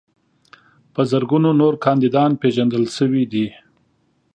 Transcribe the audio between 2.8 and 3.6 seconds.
شوي دي.